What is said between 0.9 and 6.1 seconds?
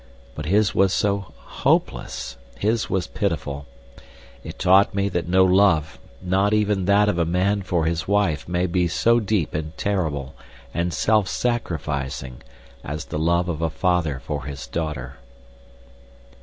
so hopeless—his was pitiful. It taught me that no love,